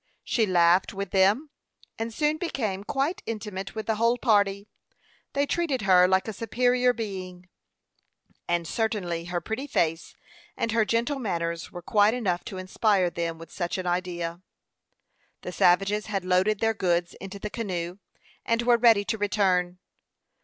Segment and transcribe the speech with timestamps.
[0.23, 1.51] She laughed with them,
[1.99, 4.67] and soon became quite intimate with the whole party.
[5.33, 7.49] They treated her like a superior being;
[8.47, 10.15] and certainly her pretty face
[10.57, 14.41] and her gentle manners were quite enough to inspire them with such an idea.
[15.43, 17.99] The savages had loaded their goods into the canoe,
[18.43, 19.77] and were ready to return.